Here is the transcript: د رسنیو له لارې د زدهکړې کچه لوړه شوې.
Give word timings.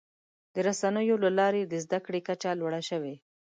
د 0.53 0.55
رسنیو 0.67 1.15
له 1.23 1.29
لارې 1.39 1.61
د 1.65 1.73
زدهکړې 1.85 2.19
کچه 2.27 2.49
لوړه 2.59 2.81
شوې. 2.89 3.15